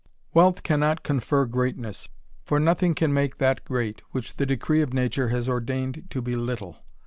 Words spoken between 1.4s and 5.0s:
greatness, for nothing can make that great, which the decree of